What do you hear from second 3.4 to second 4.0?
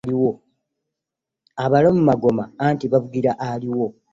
aliwo.